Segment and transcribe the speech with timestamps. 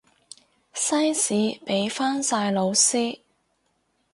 [0.73, 3.19] 西史畀返晒老師